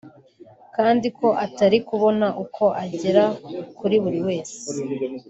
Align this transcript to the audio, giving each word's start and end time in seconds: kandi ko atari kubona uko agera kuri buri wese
kandi 0.75 1.07
ko 1.17 1.27
atari 1.45 1.77
kubona 1.89 2.27
uko 2.43 2.65
agera 2.83 3.25
kuri 3.79 3.95
buri 4.03 4.19
wese 4.27 4.57